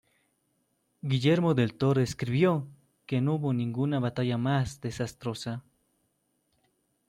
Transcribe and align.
Guillermo 1.03 1.53
de 1.53 1.67
Tiro 1.67 2.01
escribió 2.01 2.67
que 3.05 3.21
no 3.21 3.35
hubo 3.35 3.53
ninguna 3.53 3.99
batalla 3.99 4.35
más 4.35 4.81
desastrosa. 4.81 5.63